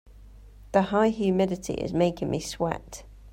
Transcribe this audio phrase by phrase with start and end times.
[0.71, 3.03] The high humidity is making me sweat.